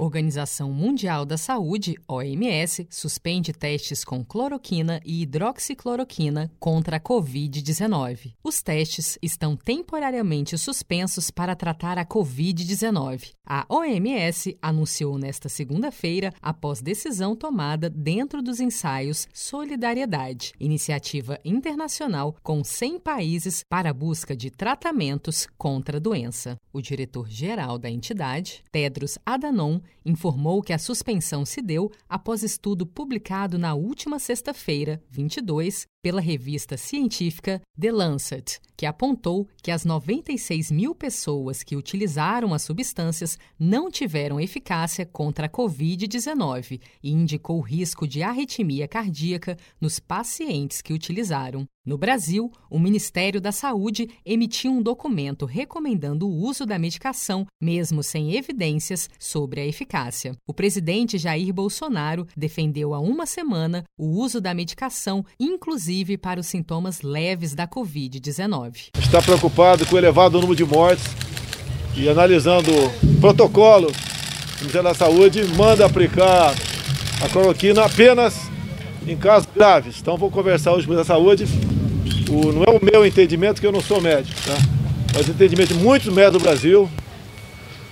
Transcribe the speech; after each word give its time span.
Organização 0.00 0.72
Mundial 0.72 1.26
da 1.26 1.36
Saúde, 1.36 1.94
OMS, 2.08 2.86
suspende 2.88 3.52
testes 3.52 4.02
com 4.02 4.24
cloroquina 4.24 4.98
e 5.04 5.20
hidroxicloroquina 5.20 6.50
contra 6.58 6.96
a 6.96 7.00
Covid-19. 7.00 8.32
Os 8.42 8.62
testes 8.62 9.18
estão 9.20 9.54
temporariamente 9.54 10.56
suspensos 10.56 11.30
para 11.30 11.54
tratar 11.54 11.98
a 11.98 12.06
Covid-19. 12.06 13.32
A 13.46 13.66
OMS 13.68 14.56
anunciou 14.62 15.18
nesta 15.18 15.50
segunda-feira, 15.50 16.32
após 16.40 16.80
decisão 16.80 17.36
tomada 17.36 17.90
dentro 17.90 18.40
dos 18.40 18.58
ensaios 18.58 19.28
Solidariedade, 19.34 20.52
iniciativa 20.58 21.38
internacional 21.44 22.34
com 22.42 22.64
100 22.64 23.00
países 23.00 23.64
para 23.68 23.90
a 23.90 23.92
busca 23.92 24.34
de 24.34 24.50
tratamentos 24.50 25.46
contra 25.58 25.98
a 25.98 26.00
doença. 26.00 26.56
O 26.72 26.80
diretor-geral 26.80 27.76
da 27.76 27.90
entidade, 27.90 28.64
Tedros 28.72 29.18
Adhanom, 29.26 29.80
informou 30.04 30.62
que 30.62 30.72
a 30.72 30.78
suspensão 30.78 31.44
se 31.44 31.60
deu 31.60 31.90
após 32.08 32.42
estudo 32.42 32.86
publicado 32.86 33.58
na 33.58 33.74
última 33.74 34.18
sexta-feira, 34.18 35.02
22, 35.10 35.86
pela 36.02 36.20
revista 36.20 36.76
científica 36.76 37.60
The 37.78 37.92
Lancet, 37.92 38.60
que 38.76 38.86
apontou 38.86 39.46
que 39.62 39.70
as 39.70 39.84
96 39.84 40.70
mil 40.70 40.94
pessoas 40.94 41.62
que 41.62 41.76
utilizaram 41.76 42.54
as 42.54 42.62
substâncias 42.62 43.38
não 43.58 43.90
tiveram 43.90 44.40
eficácia 44.40 45.04
contra 45.04 45.46
a 45.46 45.50
Covid-19 45.50 46.80
e 47.02 47.12
indicou 47.12 47.60
risco 47.60 48.06
de 48.08 48.22
arritmia 48.22 48.88
cardíaca 48.88 49.56
nos 49.80 50.00
pacientes 50.00 50.80
que 50.80 50.92
utilizaram. 50.92 51.66
No 51.86 51.96
Brasil, 51.96 52.52
o 52.68 52.78
Ministério 52.78 53.40
da 53.40 53.50
Saúde 53.50 54.10
emitiu 54.22 54.70
um 54.70 54.82
documento 54.82 55.46
recomendando 55.46 56.28
o 56.28 56.46
uso 56.46 56.66
da 56.66 56.78
medicação, 56.78 57.46
mesmo 57.58 58.02
sem 58.02 58.36
evidências 58.36 59.08
sobre 59.18 59.62
a 59.62 59.66
eficácia. 59.66 60.36
O 60.46 60.52
presidente 60.52 61.16
Jair 61.16 61.54
Bolsonaro 61.54 62.26
defendeu 62.36 62.92
há 62.92 63.00
uma 63.00 63.24
semana 63.24 63.82
o 63.98 64.08
uso 64.08 64.42
da 64.42 64.52
medicação, 64.52 65.24
inclusive 65.38 66.18
para 66.18 66.38
os 66.38 66.48
sintomas 66.48 67.00
leves 67.00 67.54
da 67.54 67.66
Covid-19. 67.66 68.88
Está 68.98 69.22
preocupado 69.22 69.86
com 69.86 69.94
o 69.94 69.98
elevado 69.98 70.38
número 70.38 70.56
de 70.56 70.66
mortes 70.66 71.06
e 71.96 72.10
analisando 72.10 72.70
o 72.70 73.20
protocolo, 73.22 73.86
o 73.88 74.58
Ministério 74.60 74.86
da 74.86 74.94
Saúde 74.94 75.44
manda 75.56 75.86
aplicar 75.86 76.54
a 77.24 77.28
cloroquina 77.30 77.86
apenas 77.86 78.50
em 79.10 79.16
casos 79.16 79.48
graves. 79.54 79.98
Então 80.00 80.16
vou 80.16 80.30
conversar 80.30 80.72
hoje 80.72 80.86
com 80.86 80.92
a 80.92 81.04
Saúde. 81.04 81.44
O, 82.30 82.52
não 82.52 82.62
é 82.62 82.70
o 82.70 82.80
meu 82.80 83.04
entendimento, 83.04 83.60
que 83.60 83.66
eu 83.66 83.72
não 83.72 83.80
sou 83.80 84.00
médico, 84.00 84.40
tá? 84.46 84.56
mas 85.12 85.26
o 85.26 85.32
entendimento 85.32 85.74
de 85.74 85.80
muitos 85.80 86.12
médicos 86.12 86.40
do 86.40 86.44
Brasil 86.44 86.88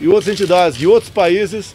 e 0.00 0.06
outras 0.06 0.32
entidades 0.32 0.78
de 0.78 0.86
outros 0.86 1.10
países 1.10 1.74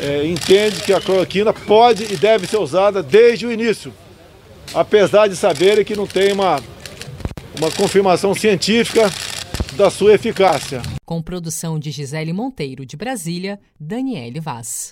é, 0.00 0.26
entende 0.26 0.80
que 0.80 0.92
a 0.92 1.00
cloroquina 1.00 1.52
pode 1.52 2.04
e 2.04 2.16
deve 2.16 2.46
ser 2.46 2.56
usada 2.56 3.02
desde 3.02 3.46
o 3.46 3.52
início, 3.52 3.92
apesar 4.74 5.28
de 5.28 5.36
saberem 5.36 5.84
que 5.84 5.94
não 5.94 6.06
tem 6.06 6.32
uma, 6.32 6.58
uma 7.58 7.70
confirmação 7.70 8.34
científica 8.34 9.10
da 9.76 9.90
sua 9.90 10.14
eficácia. 10.14 10.80
Com 11.04 11.20
produção 11.20 11.78
de 11.78 11.90
Gisele 11.90 12.32
Monteiro 12.32 12.86
de 12.86 12.96
Brasília, 12.96 13.60
Daniele 13.78 14.40
Vaz. 14.40 14.86